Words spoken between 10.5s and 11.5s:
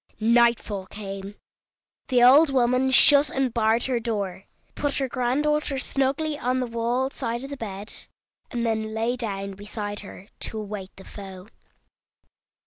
await the foe.